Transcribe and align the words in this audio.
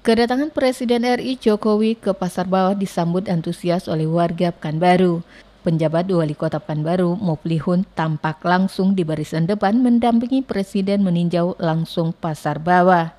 Kedatangan 0.00 0.48
Presiden 0.48 1.04
RI 1.04 1.36
Jokowi 1.36 1.92
ke 1.92 2.16
Pasar 2.16 2.48
Bawah 2.48 2.72
disambut 2.72 3.28
antusias 3.28 3.84
oleh 3.84 4.08
warga 4.08 4.48
Pekanbaru. 4.48 5.20
Penjabat 5.60 6.08
Wali 6.08 6.32
Kota 6.32 6.56
Pekanbaru, 6.56 7.20
Muplihun, 7.20 7.84
tampak 7.92 8.40
langsung 8.40 8.96
di 8.96 9.04
barisan 9.04 9.44
depan 9.44 9.76
mendampingi 9.84 10.40
Presiden 10.40 11.04
meninjau 11.04 11.52
langsung 11.60 12.16
Pasar 12.16 12.64
Bawah. 12.64 13.12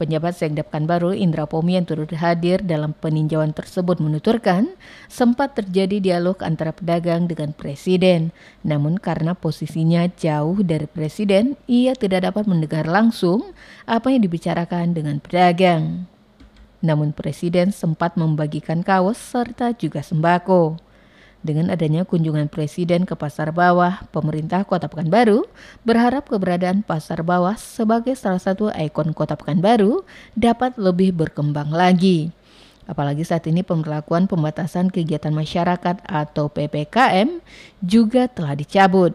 Penjabat 0.00 0.32
Sekda 0.32 0.64
Pekanbaru 0.64 1.12
Indra 1.12 1.44
Pomi 1.44 1.76
yang 1.76 1.84
turut 1.84 2.08
hadir 2.16 2.64
dalam 2.64 2.96
peninjauan 2.96 3.52
tersebut 3.52 4.00
menuturkan 4.00 4.72
sempat 5.12 5.52
terjadi 5.60 6.00
dialog 6.00 6.40
antara 6.40 6.72
pedagang 6.72 7.28
dengan 7.28 7.52
presiden. 7.52 8.32
Namun 8.64 8.96
karena 8.96 9.36
posisinya 9.36 10.08
jauh 10.16 10.56
dari 10.64 10.88
presiden, 10.88 11.60
ia 11.68 11.92
tidak 11.92 12.32
dapat 12.32 12.48
mendengar 12.48 12.88
langsung 12.88 13.52
apa 13.84 14.08
yang 14.08 14.24
dibicarakan 14.24 14.96
dengan 14.96 15.20
pedagang. 15.20 16.13
Namun 16.84 17.16
presiden 17.16 17.72
sempat 17.72 18.20
membagikan 18.20 18.84
kaos 18.84 19.16
serta 19.16 19.72
juga 19.72 20.04
sembako. 20.04 20.76
Dengan 21.44 21.68
adanya 21.72 22.08
kunjungan 22.08 22.48
Presiden 22.48 23.04
ke 23.04 23.12
Pasar 23.16 23.52
Bawah, 23.52 24.08
pemerintah 24.08 24.64
Kota 24.64 24.88
Pekanbaru 24.88 25.44
berharap 25.84 26.24
keberadaan 26.28 26.80
Pasar 26.80 27.20
Bawah 27.20 27.56
sebagai 27.60 28.16
salah 28.16 28.40
satu 28.40 28.72
ikon 28.72 29.12
Kota 29.12 29.36
Pekanbaru 29.36 30.08
dapat 30.32 30.76
lebih 30.80 31.12
berkembang 31.12 31.68
lagi. 31.68 32.32
Apalagi 32.84 33.24
saat 33.24 33.44
ini 33.48 33.64
pemberlakuan 33.64 34.28
pembatasan 34.28 34.88
kegiatan 34.92 35.32
masyarakat 35.32 36.04
atau 36.04 36.52
PPKM 36.52 37.40
juga 37.80 38.28
telah 38.28 38.56
dicabut. 38.56 39.12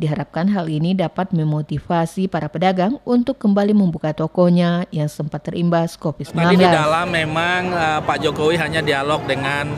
Diharapkan 0.00 0.48
hal 0.48 0.64
ini 0.72 0.96
dapat 0.96 1.28
memotivasi 1.36 2.24
para 2.32 2.48
pedagang 2.48 2.96
untuk 3.04 3.36
kembali 3.36 3.76
membuka 3.76 4.16
tokonya 4.16 4.88
yang 4.88 5.12
sempat 5.12 5.44
terimbas 5.44 6.00
COVID-19. 6.00 6.40
Tadi 6.40 6.56
di 6.56 6.64
dalam 6.64 7.04
memang 7.12 7.68
uh, 7.68 8.00
Pak 8.00 8.24
Jokowi 8.24 8.56
hanya 8.56 8.80
dialog 8.80 9.20
dengan 9.28 9.68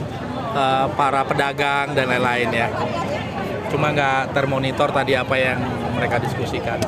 uh, 0.55 0.87
para 0.95 1.27
pedagang 1.27 1.91
dan 1.91 2.07
lain-lain 2.07 2.55
ya. 2.55 2.71
Cuma 3.67 3.91
nggak 3.91 4.31
termonitor 4.31 4.95
tadi 4.95 5.11
apa 5.11 5.35
yang 5.35 5.59
mereka 5.91 6.23
diskusikan. 6.23 6.79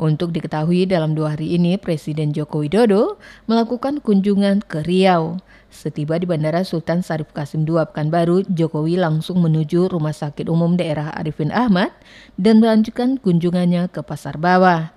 Untuk 0.00 0.32
diketahui 0.32 0.88
dalam 0.88 1.12
dua 1.12 1.36
hari 1.36 1.60
ini 1.60 1.76
Presiden 1.76 2.32
Joko 2.32 2.64
Widodo 2.64 3.20
melakukan 3.44 4.00
kunjungan 4.00 4.64
ke 4.64 4.80
Riau. 4.80 5.36
Setiba 5.68 6.16
di 6.16 6.24
Bandara 6.24 6.64
Sultan 6.64 7.04
Sarif 7.04 7.36
Kasim 7.36 7.68
II 7.68 7.84
Pekanbaru, 7.84 8.48
Jokowi 8.48 8.96
langsung 8.96 9.44
menuju 9.44 9.92
Rumah 9.92 10.16
Sakit 10.16 10.48
Umum 10.48 10.80
Daerah 10.80 11.12
Arifin 11.12 11.52
Ahmad 11.52 11.92
dan 12.40 12.64
melanjutkan 12.64 13.20
kunjungannya 13.20 13.92
ke 13.92 14.00
Pasar 14.00 14.40
Bawah. 14.40 14.88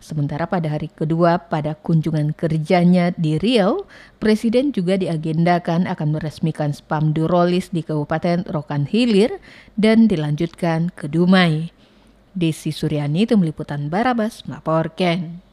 Sementara 0.00 0.48
pada 0.48 0.72
hari 0.72 0.88
kedua 0.88 1.36
pada 1.36 1.76
kunjungan 1.76 2.32
kerjanya 2.32 3.12
di 3.12 3.36
Riau, 3.36 3.84
Presiden 4.16 4.72
juga 4.72 4.96
diagendakan 4.96 5.84
akan 5.84 6.16
meresmikan 6.16 6.72
spam 6.72 7.12
Durolis 7.12 7.68
di 7.76 7.84
Kabupaten 7.84 8.48
Rokan 8.48 8.88
Hilir 8.88 9.36
dan 9.76 10.08
dilanjutkan 10.08 10.96
ke 10.96 11.12
Dumai. 11.12 11.75
Desi 12.36 12.68
Suryani, 12.68 13.24
Tim 13.24 13.40
Liputan 13.40 13.88
Barabas, 13.88 14.44
melaporkan. 14.44 15.45